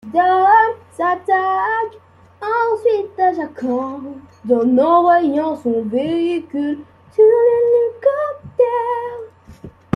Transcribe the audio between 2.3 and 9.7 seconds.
ensuite à Jakande en envoyant son véhicule sur l’hélicoptère.